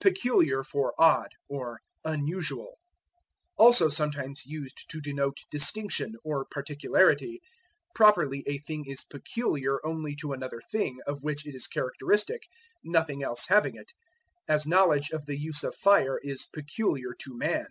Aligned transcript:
Peculiar 0.00 0.64
for 0.64 0.92
Odd, 1.00 1.28
or 1.48 1.78
Unusual. 2.04 2.80
Also 3.56 3.88
sometimes 3.88 4.44
used 4.44 4.86
to 4.90 5.00
denote 5.00 5.36
distinction, 5.52 6.16
or 6.24 6.44
particularity. 6.50 7.40
Properly 7.94 8.42
a 8.48 8.58
thing 8.58 8.86
is 8.88 9.04
peculiar 9.04 9.78
only 9.86 10.16
to 10.16 10.32
another 10.32 10.60
thing, 10.72 10.98
of 11.06 11.22
which 11.22 11.46
it 11.46 11.54
is 11.54 11.68
characteristic, 11.68 12.42
nothing 12.82 13.22
else 13.22 13.46
having 13.46 13.76
it; 13.76 13.92
as 14.48 14.66
knowledge 14.66 15.10
of 15.10 15.26
the 15.26 15.38
use 15.38 15.62
of 15.62 15.76
fire 15.76 16.18
is 16.24 16.48
peculiar 16.52 17.14
to 17.20 17.38
Man. 17.38 17.68